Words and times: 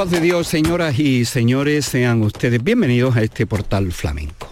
Paz 0.00 0.10
de 0.12 0.20
Dios, 0.22 0.46
señoras 0.46 0.98
y 0.98 1.26
señores, 1.26 1.84
sean 1.84 2.22
ustedes 2.22 2.64
bienvenidos 2.64 3.16
a 3.16 3.22
este 3.22 3.46
portal 3.46 3.92
flamenco. 3.92 4.48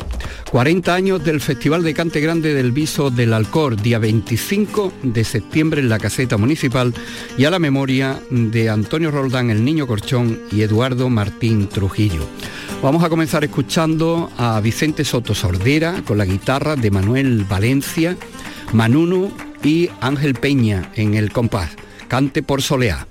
40 0.51 0.95
años 0.95 1.25
del 1.25 1.41
Festival 1.41 1.83
de 1.83 1.95
Cante 1.95 2.21
Grande 2.21 2.53
del 2.53 2.71
Viso 2.71 3.09
del 3.09 3.33
Alcor, 3.33 3.81
día 3.81 3.99
25 3.99 4.93
de 5.05 5.25
septiembre 5.25 5.81
en 5.81 5.89
la 5.89 5.99
caseta 5.99 6.37
municipal 6.37 6.93
y 7.39 7.47
a 7.47 7.51
la 7.51 7.59
memoria 7.59 8.21
de 8.29 8.69
Antonio 8.69 9.11
Roldán, 9.11 9.49
el 9.49 9.65
Niño 9.65 9.87
Corchón 9.87 10.39
y 10.53 10.61
Eduardo 10.61 11.09
Martín 11.09 11.67
Trujillo. 11.67 12.29
Vamos 12.83 13.03
a 13.03 13.09
comenzar 13.09 13.43
escuchando 13.43 14.31
a 14.37 14.61
Vicente 14.61 15.03
Soto 15.03 15.35
Sordera 15.35 16.03
con 16.07 16.19
la 16.19 16.27
guitarra 16.27 16.77
de 16.77 16.91
Manuel 16.91 17.47
Valencia, 17.49 18.19
Manuno 18.75 19.33
y 19.65 19.89
Ángel 20.03 20.35
Peña 20.35 20.93
en 20.95 21.15
el 21.15 21.33
compás. 21.33 21.71
Cante 22.07 22.43
por 22.43 22.61
Soleá. 22.61 23.09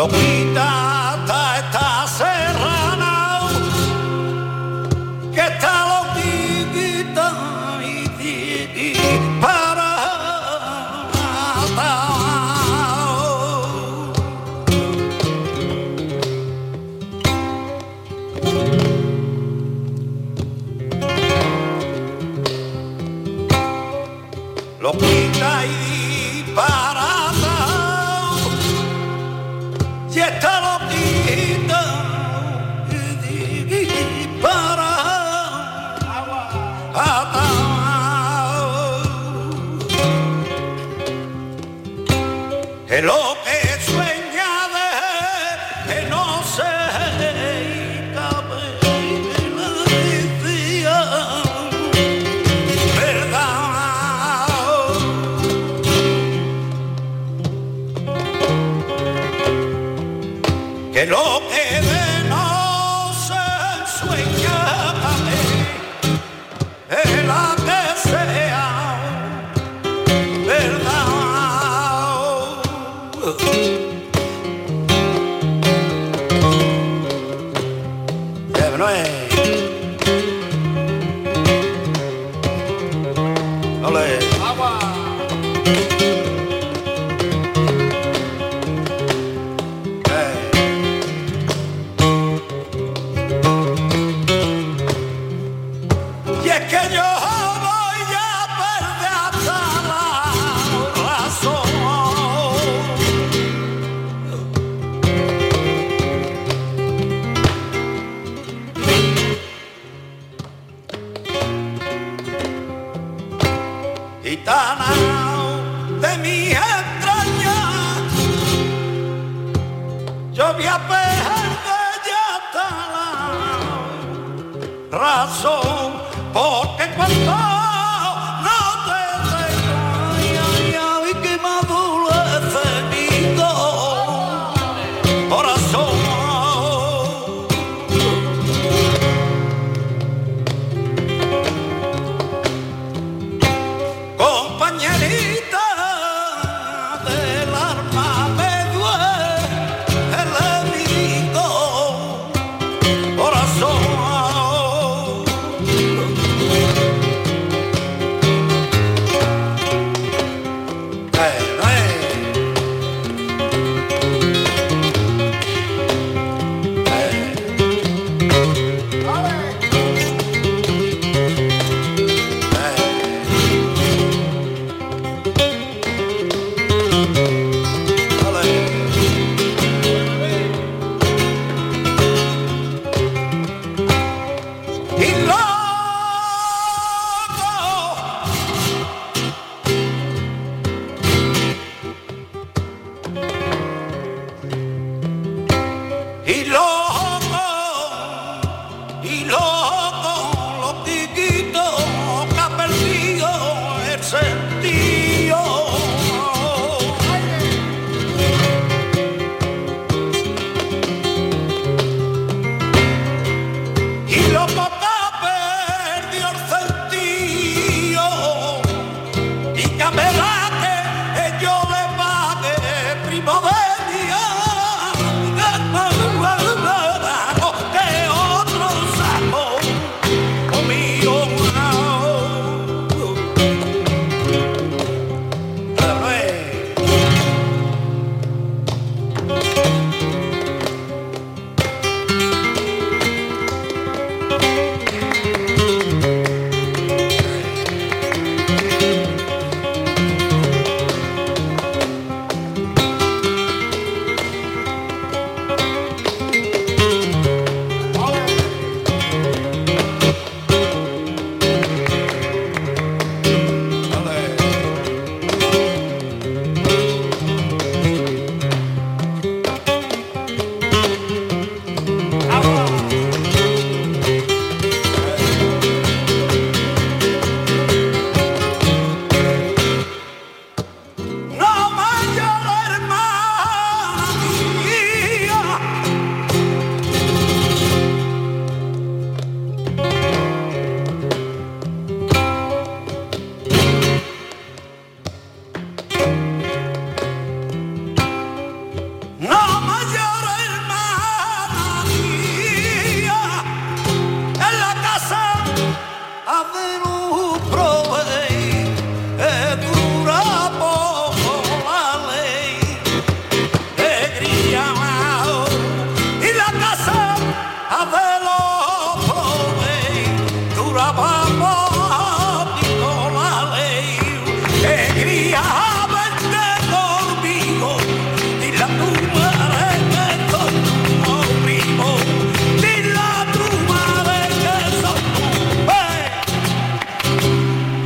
Lo 0.00 0.06
Loquita. 0.06 0.99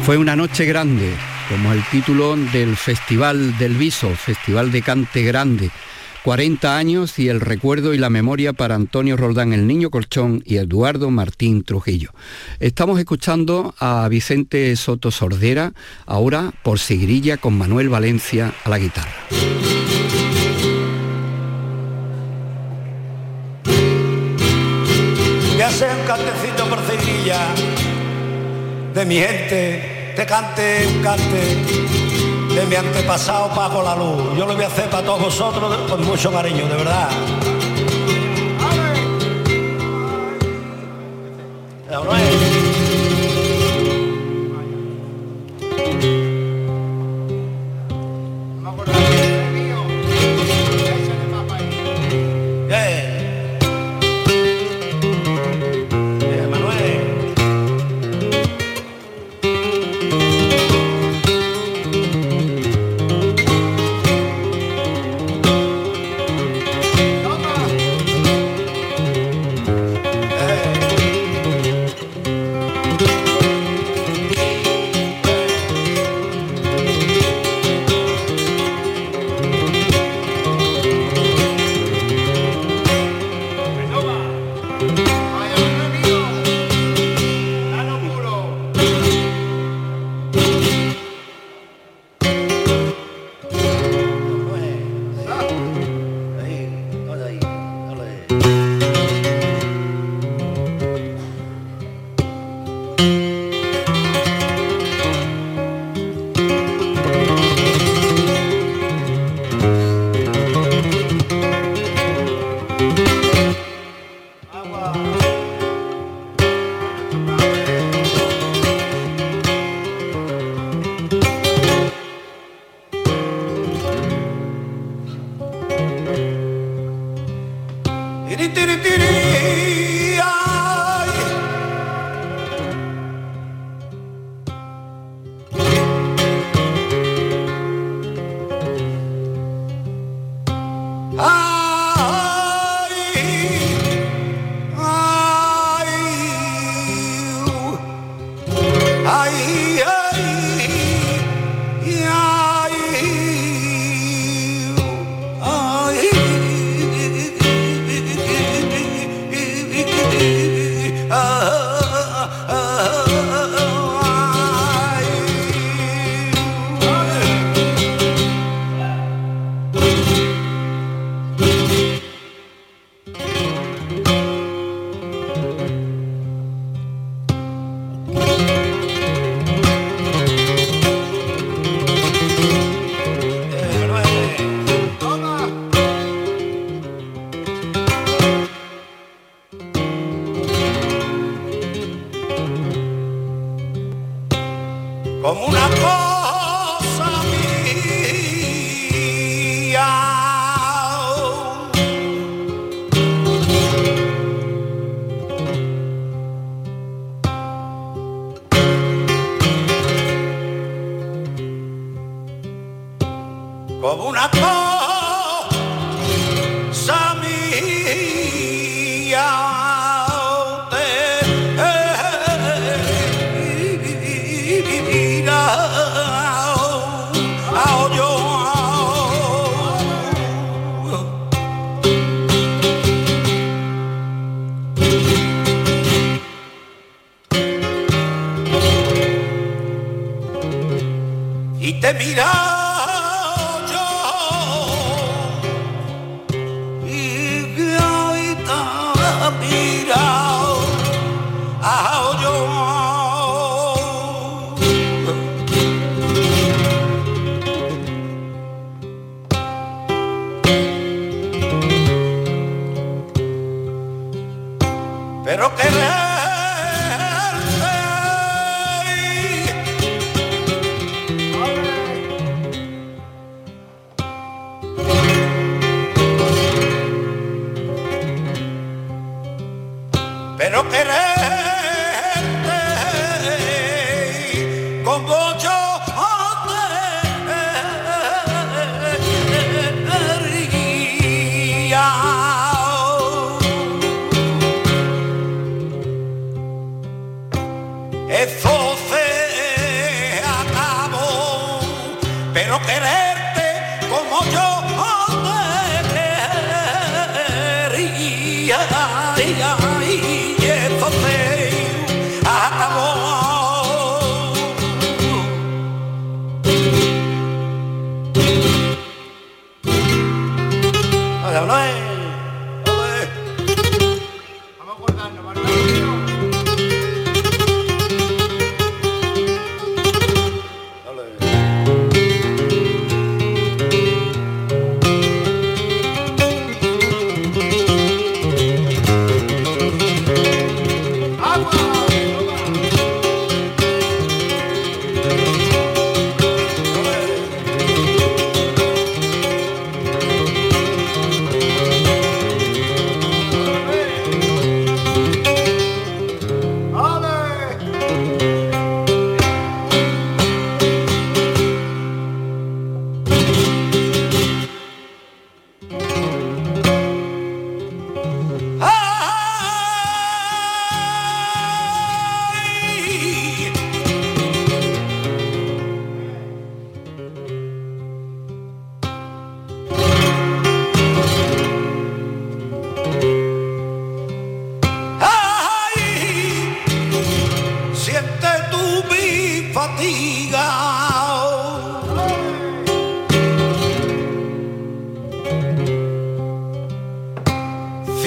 Fue 0.05 0.19
una 0.19 0.37
noche 0.37 0.67
grande, 0.67 1.15
como 1.49 1.73
el 1.73 1.83
título 1.91 2.37
del 2.37 2.77
Festival 2.77 3.57
del 3.57 3.75
Viso, 3.75 4.11
Festival 4.11 4.71
de 4.71 4.83
Cante 4.83 5.23
Grande. 5.23 5.71
40 6.23 6.77
años 6.77 7.19
y 7.19 7.31
el 7.31 7.41
recuerdo 7.41 7.95
y 7.95 7.99
la 7.99 8.11
memoria 8.11 8.53
para 8.53 8.75
Antonio 8.75 9.17
Roldán, 9.17 9.55
el 9.55 9.67
Niño 9.67 9.89
Colchón 9.89 10.43
y 10.45 10.59
Eduardo 10.59 11.11
Martín 11.11 11.65
Trujillo. 11.65 12.11
Estamos 12.61 12.99
escuchando 12.99 13.75
a 13.79 14.07
Vicente 14.11 14.77
Soto 14.77 15.11
Sordera, 15.11 15.73
ahora 16.05 16.53
por 16.63 16.79
Sigrilla 16.79 17.39
con 17.39 17.57
Manuel 17.57 17.89
Valencia 17.89 18.53
a 18.63 18.69
la 18.69 18.79
guitarra. 18.79 19.11
Ya 25.57 25.71
sea 25.71 25.97
un 25.97 26.07
cantecito 26.07 26.69
por 26.69 26.79
Sigrilla 26.81 27.55
de 28.95 29.07
mi 29.07 29.17
gente 29.17 29.94
te 30.15 30.27
cante 30.27 30.87
un 30.87 31.03
cante 31.03 32.55
de 32.55 32.67
mi 32.67 32.77
antepasado 32.77 33.49
Paco 33.55 33.83
la 33.83 33.97
Luz. 33.97 34.37
Yo 34.39 34.47
lo 34.47 34.55
voy 34.55 34.65
a 34.65 34.69
hacer 34.69 34.89
para 34.89 35.05
todos 35.05 35.23
vosotros 35.23 35.91
con 35.91 36.05
mucho 36.05 36.31
cariño, 36.31 36.69
de 36.69 36.77
verdad. 36.77 37.09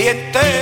billete 0.08 0.57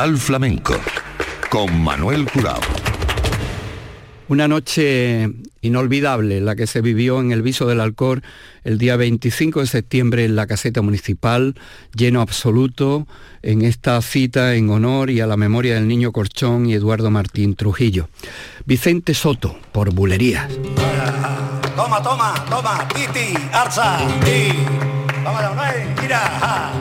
Flamenco 0.00 0.80
con 1.50 1.82
Manuel 1.82 2.24
Curao. 2.24 2.58
Una 4.28 4.48
noche 4.48 5.28
inolvidable 5.60 6.40
la 6.40 6.56
que 6.56 6.66
se 6.66 6.80
vivió 6.80 7.20
en 7.20 7.32
el 7.32 7.42
Viso 7.42 7.66
del 7.66 7.82
Alcor 7.82 8.22
el 8.64 8.78
día 8.78 8.96
25 8.96 9.60
de 9.60 9.66
septiembre 9.66 10.24
en 10.24 10.36
la 10.36 10.46
caseta 10.46 10.80
municipal, 10.80 11.54
lleno 11.94 12.22
absoluto 12.22 13.06
en 13.42 13.60
esta 13.60 14.00
cita 14.00 14.54
en 14.54 14.70
honor 14.70 15.10
y 15.10 15.20
a 15.20 15.26
la 15.26 15.36
memoria 15.36 15.74
del 15.74 15.86
niño 15.86 16.12
Corchón 16.12 16.64
y 16.64 16.72
Eduardo 16.72 17.10
Martín 17.10 17.54
Trujillo. 17.54 18.08
Vicente 18.64 19.12
Soto, 19.12 19.58
por 19.70 19.92
bulerías. 19.92 20.48
Toma, 21.76 22.02
toma, 22.02 22.34
toma, 22.48 22.88
Titi, 22.88 23.34
Arza, 23.52 23.98
Vamos, 25.22 25.42
mira, 26.00 26.72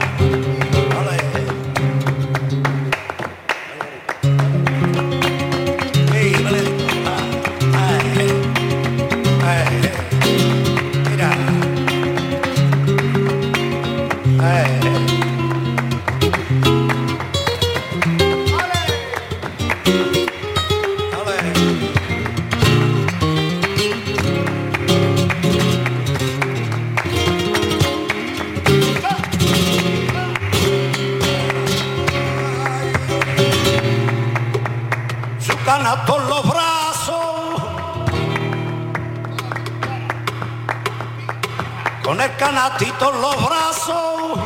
canatito 42.38 43.14
en 43.14 43.22
los 43.22 43.36
brazos, 43.48 44.40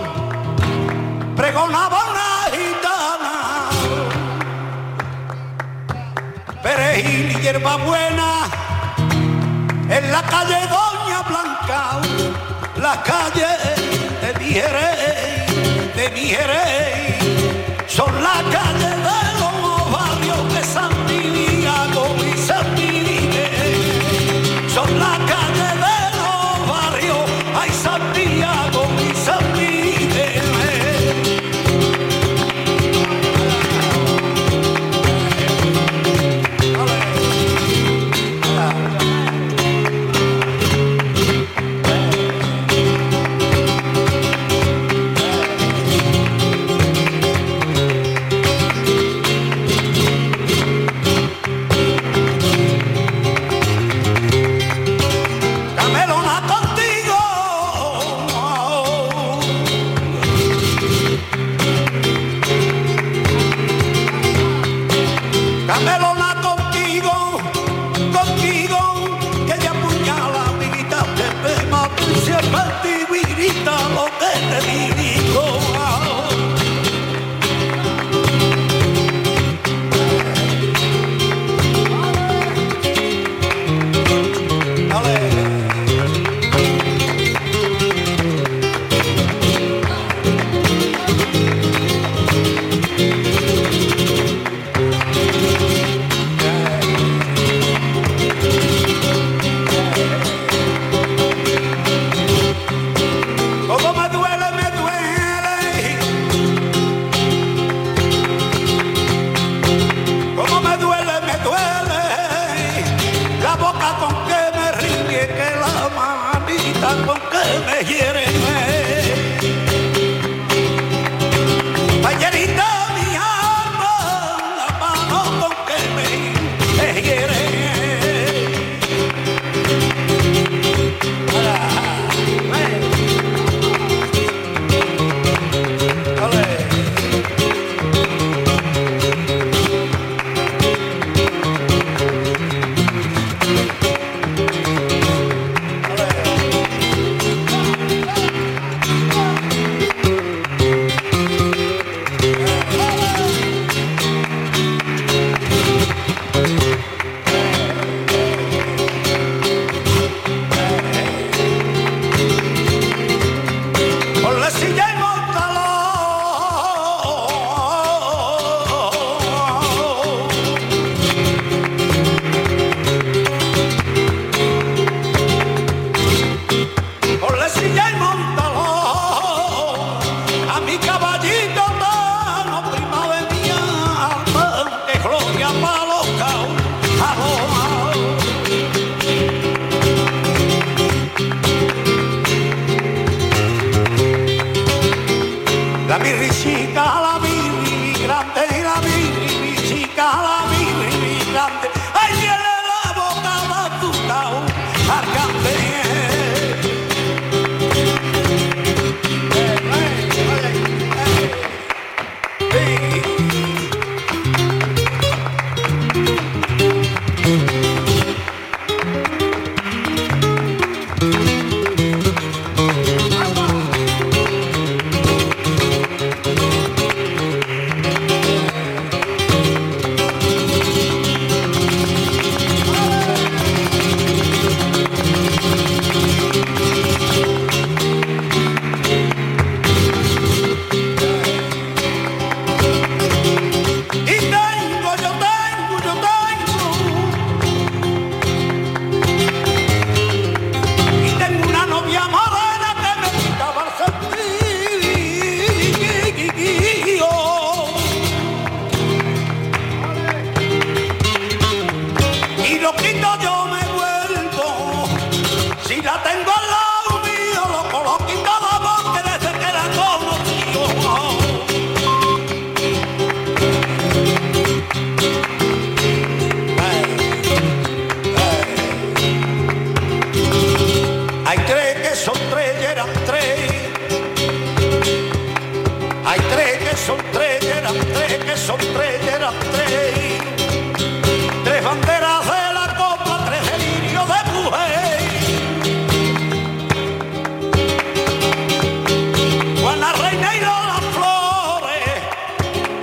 pregonaba 1.36 1.99
una 2.12 2.29
gitana. 2.51 3.36
Perejil 6.62 7.31
y 7.31 7.41
hierba 7.41 7.77
buena 7.77 8.49
en 9.89 10.12
la 10.12 10.21
calle 10.23 10.67
Doña 10.67 11.21
Blanca, 11.29 12.01
la 12.81 13.01
calle 13.01 13.47
de 14.21 14.29
mi 14.39 14.53
de 15.95 16.09
mi 16.12 16.36
son 17.88 18.12
la 18.21 18.43
calle 18.51 18.72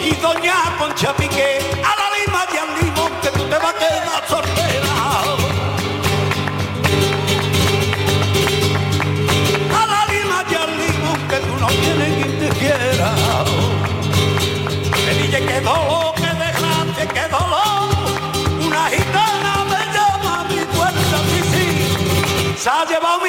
y 0.01 0.11
doña 0.17 0.55
Concha 0.79 1.15
Piqué, 1.15 1.59
a 1.85 1.93
la 2.01 2.07
lima 2.19 2.47
de 2.47 2.59
Andimón 2.59 3.13
que 3.23 3.29
tú 3.31 3.45
te 3.45 3.59
vas 3.59 3.75
a 3.75 3.79
quedar 3.79 4.23
soltera. 4.29 4.95
A 9.81 9.87
la 9.93 10.07
lima 10.13 10.45
de 10.45 10.57
Andimón 10.57 11.29
que 11.29 11.37
tú 11.47 11.57
no 11.59 11.67
tienes 11.69 12.11
quien 12.17 12.39
te 12.39 12.49
quiera. 12.59 13.11
Me 15.07 15.13
dije 15.15 15.47
que 15.47 15.61
dolor, 15.61 16.15
que 16.15 16.31
dejaste, 16.45 17.07
que 17.15 17.29
dolor, 17.29 17.89
una 18.67 18.89
gitana 18.89 19.65
me 19.73 19.83
llama 19.95 20.41
a 20.41 20.45
mi 20.45 20.65
puerta, 20.77 21.17
sí, 21.31 21.41
sí, 21.53 22.57
se 22.57 22.71
ha 22.71 22.85
llevado 22.87 23.20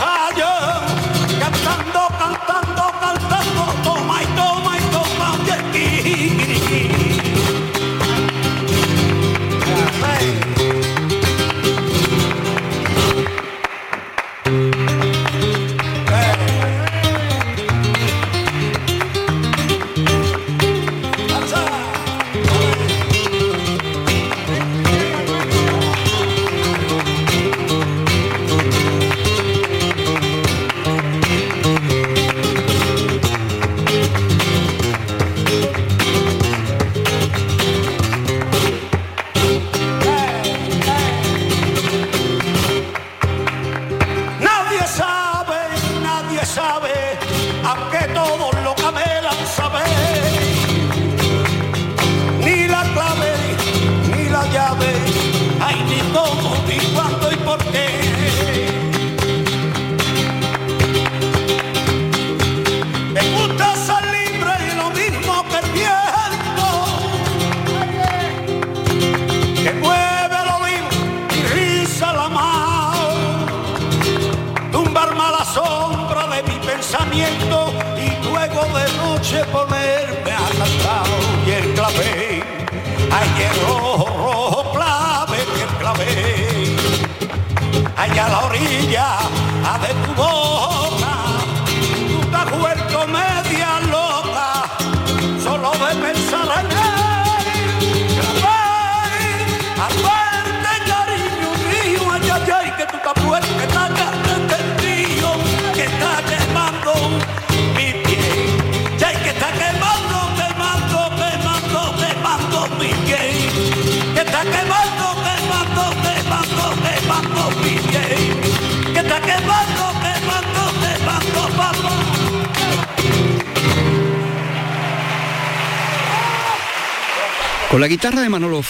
higher. 0.00 0.59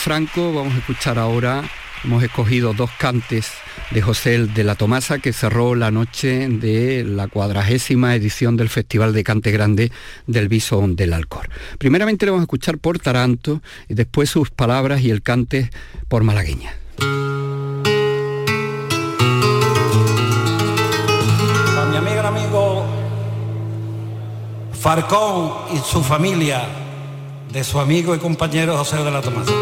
Franco 0.00 0.54
vamos 0.54 0.72
a 0.72 0.78
escuchar 0.78 1.18
ahora, 1.18 1.62
hemos 2.02 2.22
escogido 2.22 2.72
dos 2.72 2.90
cantes 2.98 3.52
de 3.90 4.00
José 4.00 4.46
de 4.46 4.64
la 4.64 4.74
Tomasa 4.74 5.18
que 5.18 5.34
cerró 5.34 5.74
la 5.74 5.90
noche 5.90 6.48
de 6.48 7.04
la 7.04 7.28
cuadragésima 7.28 8.14
edición 8.14 8.56
del 8.56 8.70
Festival 8.70 9.12
de 9.12 9.24
Cante 9.24 9.50
Grande 9.50 9.92
del 10.26 10.48
Bisón 10.48 10.96
del 10.96 11.12
Alcor. 11.12 11.50
Primeramente 11.78 12.24
le 12.24 12.30
vamos 12.30 12.44
a 12.44 12.44
escuchar 12.44 12.78
por 12.78 12.98
Taranto 12.98 13.60
y 13.90 13.94
después 13.94 14.30
sus 14.30 14.50
palabras 14.50 15.02
y 15.02 15.10
el 15.10 15.20
cante 15.20 15.68
por 16.08 16.24
Malagueña. 16.24 16.74
A 21.76 21.86
mi 21.90 21.96
amigo 21.98 22.20
amigo 22.20 22.86
Farcón 24.72 25.76
y 25.76 25.78
su 25.78 26.02
familia, 26.02 26.66
de 27.52 27.62
su 27.62 27.78
amigo 27.78 28.14
y 28.14 28.18
compañero 28.18 28.78
José 28.78 28.96
de 29.04 29.10
la 29.10 29.20
Tomasa. 29.20 29.52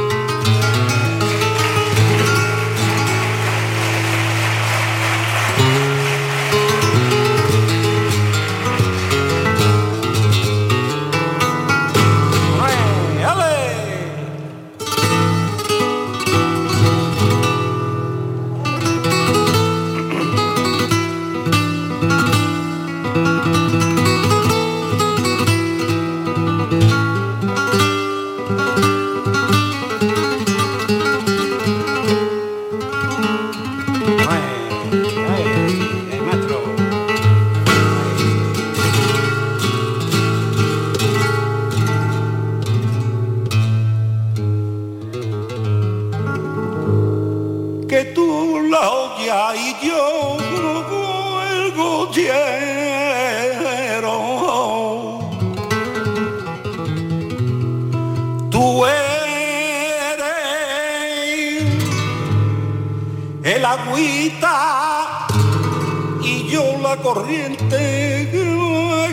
Corriente 67.14 68.28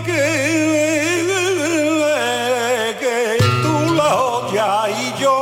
que, 0.06 0.24
tú 3.64 3.76
la 3.96 4.10
odias 4.16 4.90
y 5.00 5.22
yo 5.22 5.36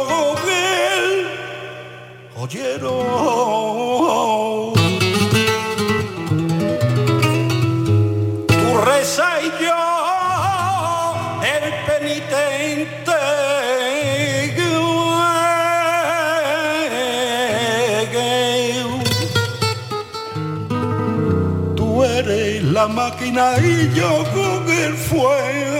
la 22.83 22.89
máquina 22.89 23.53
y 23.59 23.93
yo 23.95 24.25
con 24.33 24.69
el 24.69 24.93
fuego 24.95 25.72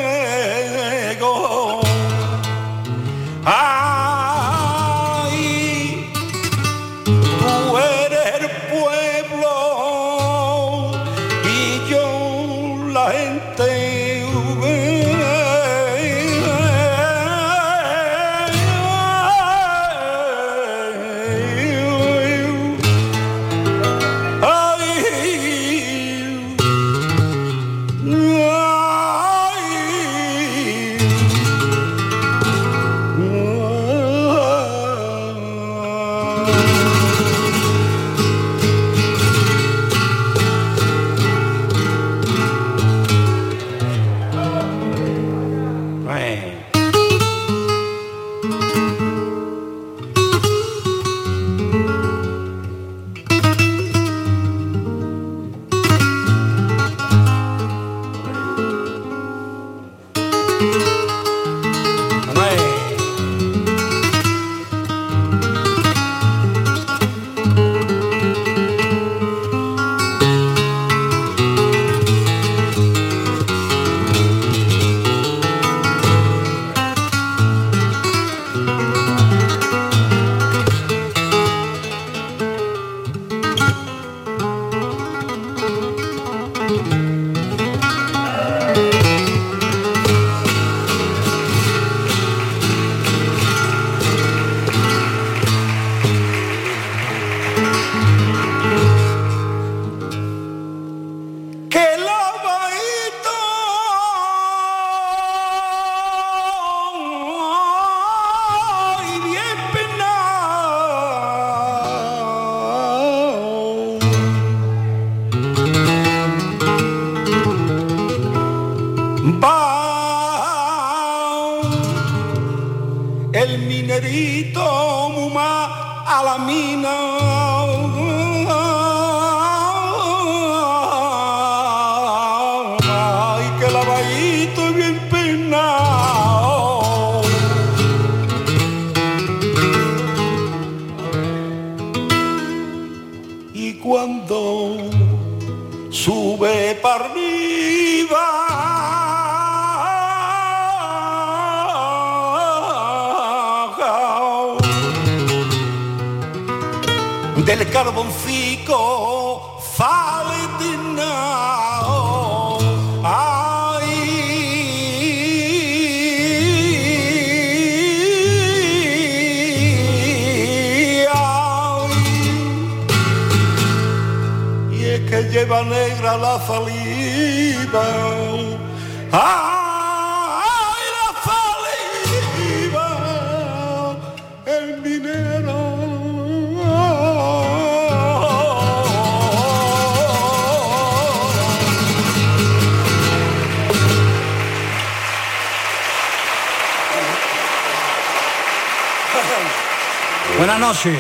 Buenas 200.46 200.60
noches. 200.60 201.00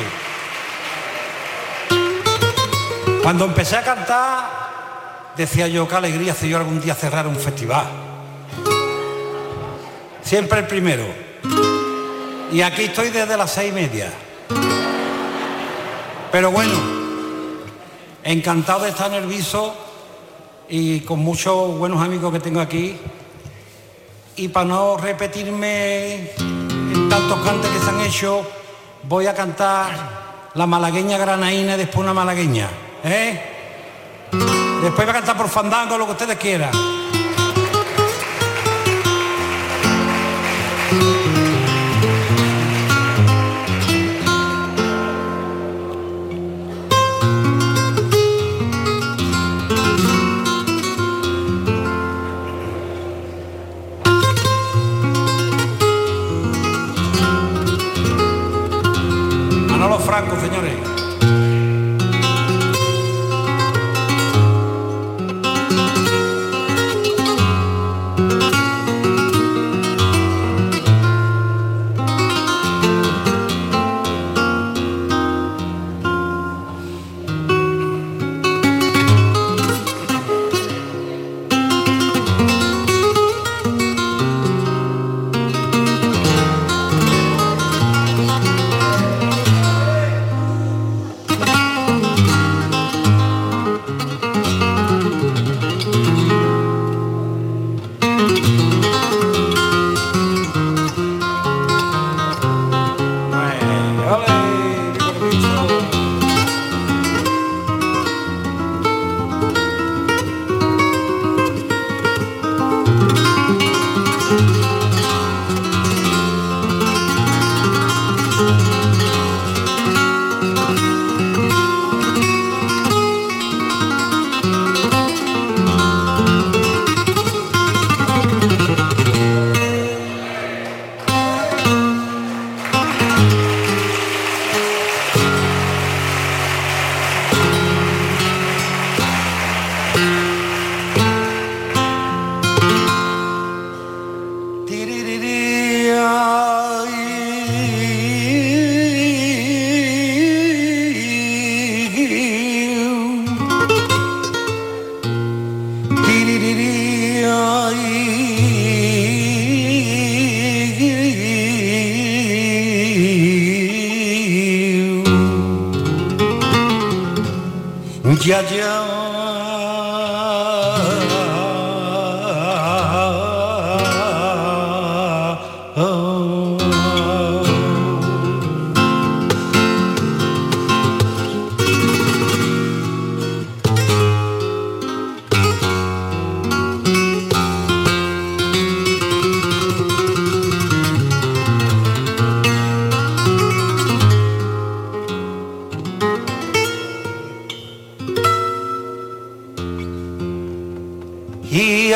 Cuando 3.21 3.43
empecé 3.43 3.75
a 3.75 3.83
cantar, 3.83 5.33
decía 5.35 5.67
yo, 5.67 5.85
qué 5.85 5.95
alegría 5.95 6.33
si 6.33 6.47
yo 6.47 6.55
algún 6.55 6.79
día 6.79 6.95
cerrar 6.95 7.27
un 7.27 7.35
festival. 7.35 7.85
Siempre 10.21 10.59
el 10.59 10.67
primero. 10.67 11.03
Y 12.53 12.61
aquí 12.61 12.83
estoy 12.83 13.09
desde 13.09 13.35
las 13.35 13.51
seis 13.51 13.73
y 13.73 13.75
media. 13.75 14.13
Pero 16.31 16.49
bueno, 16.49 16.75
encantado 18.23 18.85
de 18.85 18.91
estar 18.91 19.11
en 19.11 19.23
el 19.23 19.27
viso 19.27 19.75
y 20.69 21.01
con 21.01 21.19
muchos 21.19 21.77
buenos 21.77 22.01
amigos 22.01 22.31
que 22.31 22.39
tengo 22.39 22.61
aquí. 22.61 22.97
Y 24.37 24.47
para 24.47 24.67
no 24.67 24.95
repetirme 24.95 26.31
en 26.37 27.09
tantos 27.09 27.41
cantes 27.41 27.69
que 27.71 27.79
se 27.79 27.89
han 27.89 27.99
hecho, 27.99 28.47
voy 29.03 29.27
a 29.27 29.33
cantar 29.33 29.91
la 30.53 30.65
malagueña 30.65 31.17
granaína 31.17 31.75
y 31.75 31.77
después 31.77 31.99
una 31.99 32.13
malagueña. 32.13 32.69
¿eh? 33.03 33.41
Después 34.81 35.07
va 35.07 35.11
a 35.11 35.15
cantar 35.15 35.37
por 35.37 35.49
fandango 35.49 35.97
lo 35.97 36.05
que 36.05 36.11
ustedes 36.13 36.37
quieran. 36.37 36.92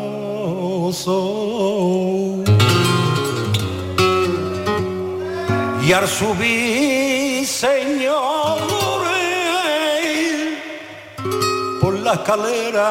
Y 5.85 5.93
al 5.93 6.07
subir 6.07 7.47
señores 7.47 8.19
por 11.79 11.93
la 11.99 12.13
escalera 12.13 12.89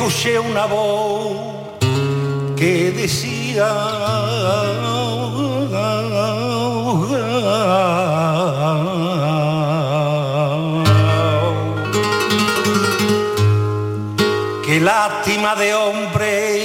escuché 0.00 0.38
una 0.38 0.64
voz 0.64 1.36
que 2.56 2.90
decía 2.90 3.68
qué 14.64 14.80
lástima 14.80 15.54
de 15.56 15.74
hombre 15.74 16.62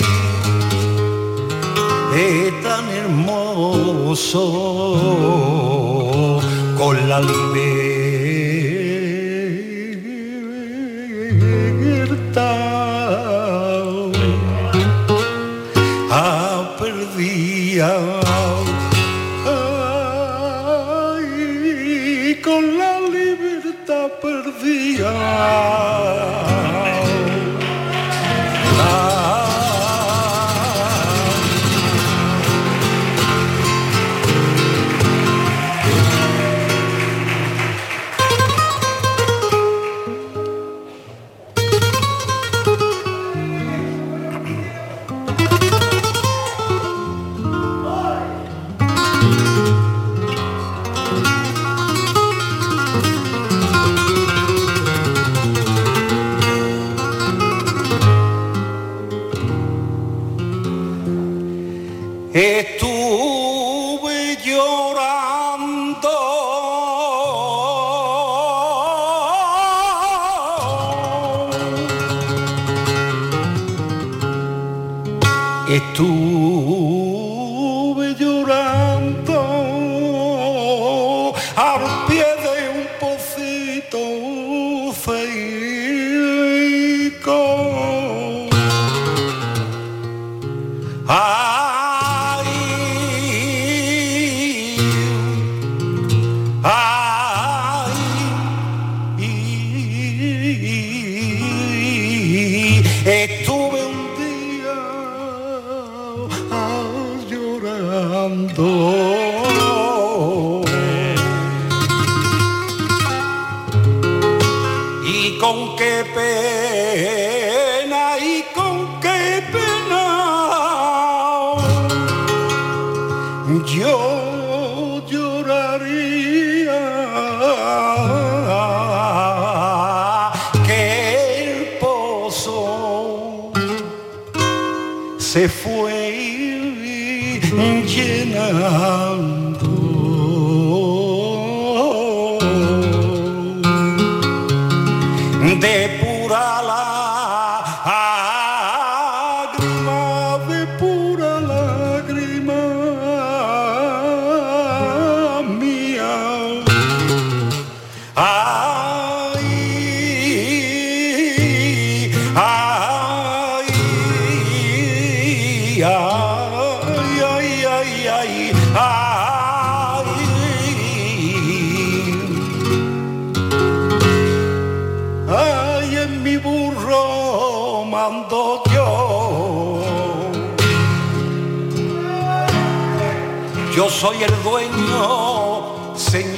es 2.16 2.64
tan 2.64 2.90
hermoso 2.90 4.42
con 6.78 7.10
la 7.10 7.20
libertad 7.20 7.85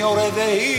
Senhor 0.08 0.20
é 0.20 0.32
Deus. 0.32 0.77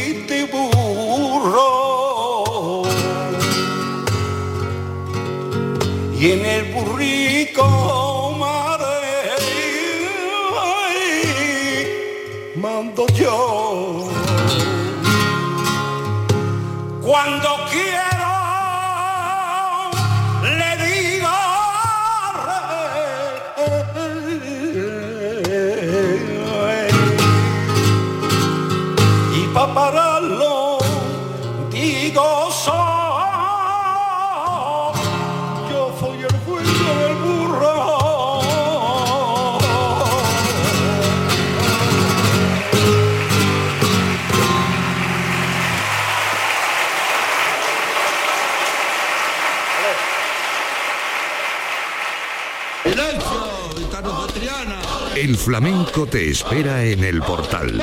flamenco 55.48 56.06
te 56.06 56.28
espera 56.28 56.84
en 56.84 57.02
el 57.02 57.22
portal. 57.22 57.80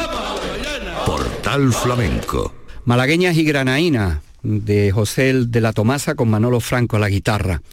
Portal 1.04 1.74
Flamenco. 1.74 2.54
Malagueñas 2.84 3.36
y 3.38 3.44
granainas 3.44 4.20
de 4.44 4.92
José 4.92 5.34
de 5.34 5.62
la 5.62 5.74
Tomasa 5.74 6.14
con 6.14 6.30
Manolo 6.30 6.60
Franco 6.60 6.98
a 6.98 7.00
la 7.00 7.10
guitarra. 7.10 7.64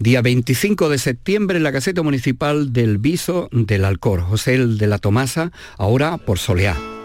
Día 0.00 0.20
25 0.20 0.88
de 0.88 0.98
septiembre 0.98 1.58
en 1.58 1.62
la 1.62 1.70
caseta 1.70 2.02
municipal 2.02 2.72
del 2.72 2.98
Viso 2.98 3.48
del 3.52 3.84
Alcor. 3.84 4.22
José 4.22 4.66
de 4.66 4.86
la 4.88 4.98
Tomasa, 4.98 5.52
ahora 5.78 6.18
por 6.18 6.40
Soleá. 6.40 6.99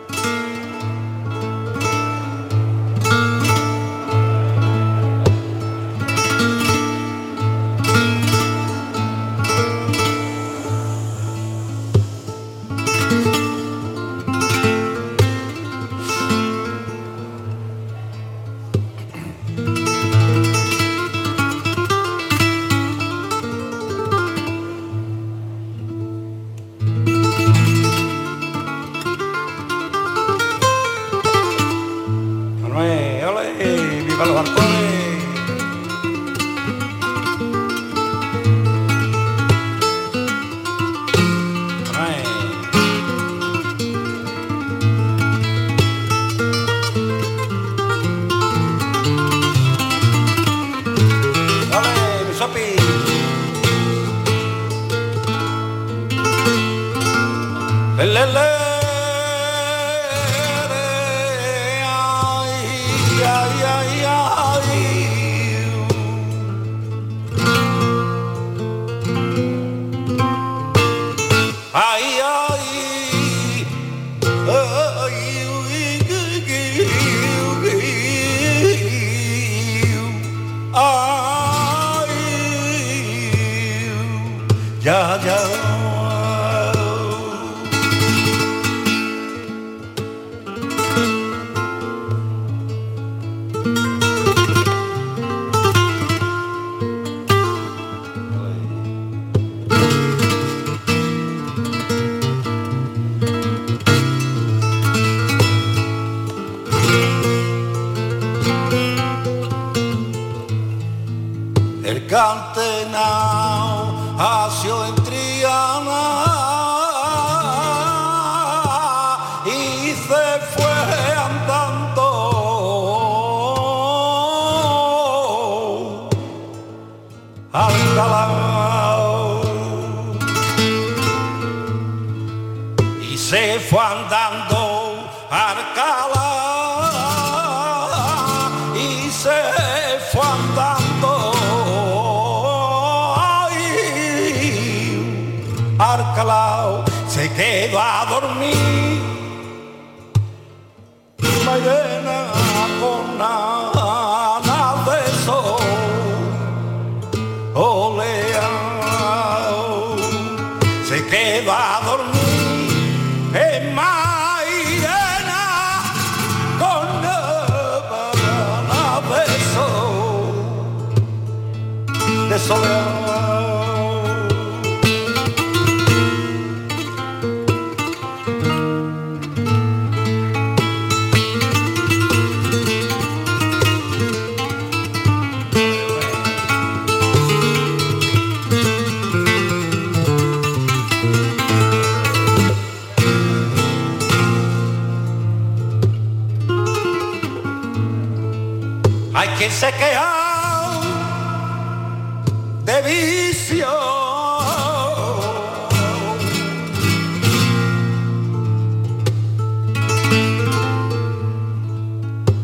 de 202.66 202.82
vicio. 202.82 203.68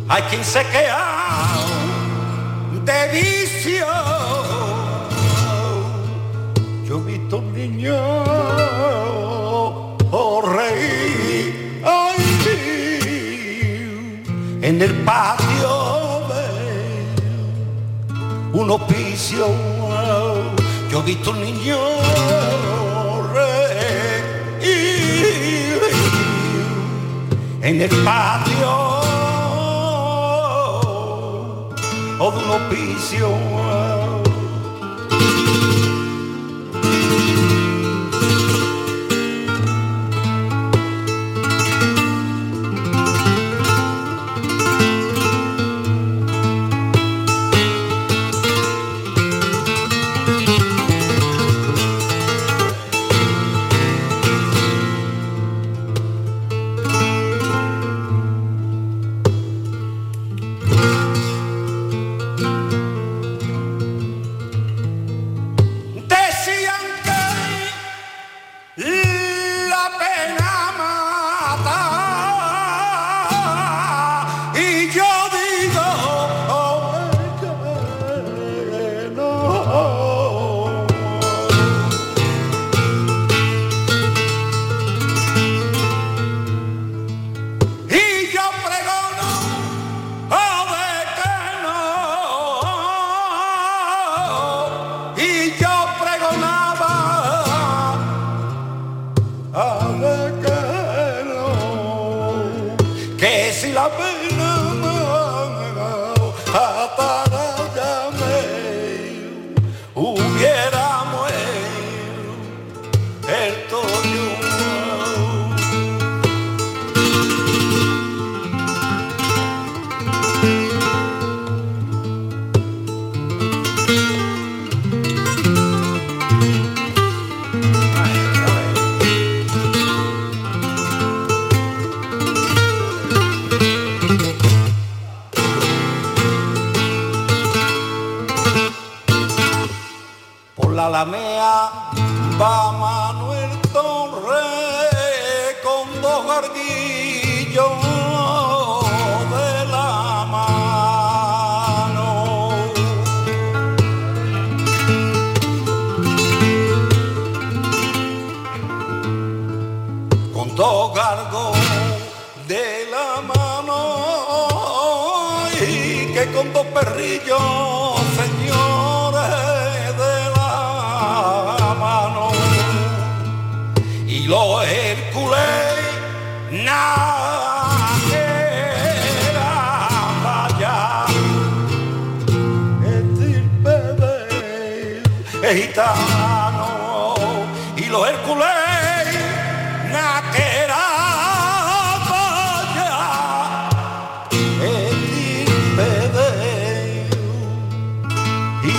Hay 0.08 0.24
quien 0.24 0.44
se 0.44 0.64
queda 0.68 1.22
de 2.86 3.08
vicio. 3.20 3.86
Yo 6.88 6.98
he 6.98 7.04
visto 7.12 7.38
un 7.38 7.54
niño 7.54 7.96
oh, 10.12 10.42
rey 10.42 11.62
en 14.62 14.82
el 14.82 14.94
patio 15.04 16.22
de 16.30 16.46
un 18.60 18.70
hospicio 18.70 19.71
yo 20.92 21.00
he 21.00 21.04
visto 21.04 21.32
un 21.32 21.40
niño 21.42 21.78
reír 23.34 24.72
en 27.62 27.82
el 27.82 27.90
patio 28.04 29.02
o 32.20 32.32
de 32.32 32.38
un 32.44 32.50
oficio. 32.50 33.71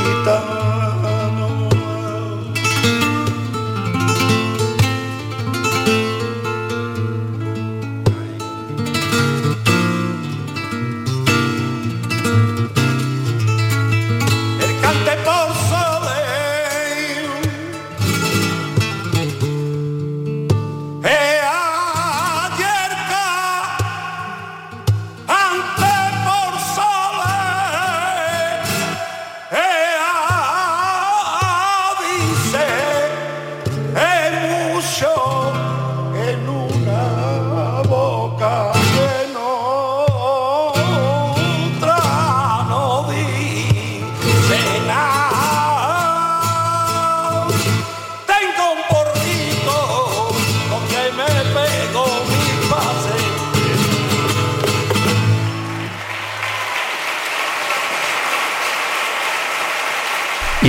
bonita. 0.03 0.62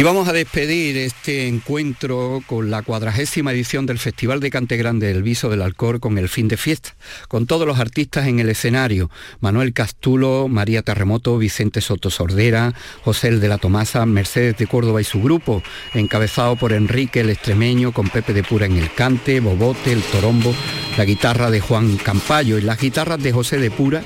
Y 0.04 0.06
vamos 0.06 0.28
a 0.28 0.34
despedir 0.34 0.97
este 0.97 1.47
encuentro 1.47 2.43
con 2.45 2.70
la 2.70 2.82
cuadragésima 2.82 3.54
edición 3.54 3.86
del 3.86 3.99
Festival 3.99 4.41
de 4.41 4.51
Cante 4.51 4.76
Grande 4.76 5.08
del 5.08 5.24
Viso 5.24 5.49
del 5.49 5.62
Alcor 5.62 6.01
con 6.01 6.18
el 6.18 6.28
fin 6.28 6.49
de 6.49 6.58
fiesta, 6.58 6.93
con 7.30 7.47
todos 7.47 7.66
los 7.66 7.80
artistas 7.80 8.28
en 8.28 8.39
el 8.39 8.49
escenario, 8.49 9.10
Manuel 9.39 9.72
Castulo, 9.72 10.49
María 10.49 10.82
Terremoto, 10.82 11.38
Vicente 11.38 11.80
Soto 11.80 12.10
Sordera, 12.10 12.74
José 13.06 13.32
de 13.32 13.47
la 13.47 13.60
Tomasa, 13.60 14.06
Mercedes 14.06 14.58
de 14.58 14.68
Córdoba 14.68 14.99
y 14.99 15.06
su 15.06 15.22
grupo, 15.22 15.64
encabezado 15.93 16.58
por 16.58 16.74
Enrique 16.74 17.22
el 17.22 17.30
Extremeño, 17.30 17.93
con 17.93 18.10
Pepe 18.10 18.34
de 18.34 18.43
Pura 18.43 18.66
en 18.66 18.76
el 18.76 18.93
cante, 18.93 19.39
Bobote, 19.39 19.93
el 19.93 20.01
torombo, 20.01 20.54
la 20.97 21.06
guitarra 21.06 21.49
de 21.49 21.62
Juan 21.62 21.95
Campayo. 21.95 22.58
Y 22.58 22.62
las 22.62 22.78
guitarras 22.78 23.24
de 23.24 23.32
José 23.32 23.58
de 23.58 23.72
Pura, 23.72 24.04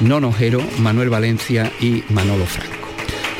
Nonojero, 0.00 0.60
Manuel 0.80 1.08
Valencia 1.08 1.70
y 1.80 2.02
Manolo 2.08 2.46
Franco 2.46 2.85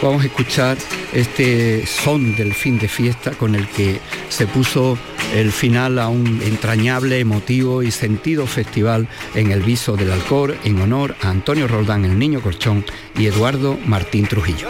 vamos 0.02 0.22
a 0.22 0.26
escuchar 0.26 0.76
este 1.12 1.86
son 1.86 2.36
del 2.36 2.54
fin 2.54 2.78
de 2.78 2.88
fiesta 2.88 3.32
con 3.32 3.54
el 3.54 3.66
que 3.68 4.00
se 4.28 4.46
puso 4.46 4.98
el 5.34 5.50
final 5.52 5.98
a 5.98 6.08
un 6.08 6.40
entrañable, 6.42 7.20
emotivo 7.20 7.82
y 7.82 7.90
sentido 7.90 8.46
festival 8.46 9.08
en 9.34 9.50
el 9.50 9.62
Viso 9.62 9.96
del 9.96 10.12
Alcor 10.12 10.56
en 10.64 10.80
honor 10.80 11.16
a 11.22 11.30
Antonio 11.30 11.66
Roldán, 11.66 12.04
el 12.04 12.18
Niño 12.18 12.40
Corchón 12.40 12.84
y 13.18 13.26
Eduardo 13.26 13.78
Martín 13.86 14.26
Trujillo. 14.26 14.68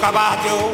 Caballo, 0.00 0.72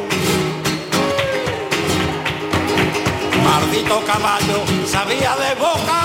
maldito 3.43 4.01
caballo, 4.05 4.63
sabía 4.87 5.35
de 5.35 5.55
boca 5.55 5.96